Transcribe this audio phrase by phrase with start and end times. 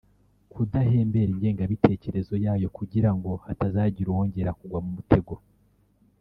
[0.51, 5.33] kudahembera ingengabitekerezo yayo kugira ngo hatazagira uwongera kugwa mu mutego